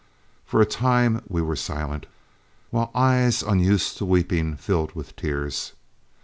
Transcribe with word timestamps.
For 0.47 0.59
a 0.61 0.65
time 0.65 1.21
we 1.27 1.43
were 1.43 1.55
silent, 1.55 2.07
while 2.71 2.89
eyes 2.95 3.43
unused 3.43 3.97
to 3.99 4.05
weeping 4.05 4.55
filled 4.57 4.93
with 4.93 5.15
tears. 5.15 5.73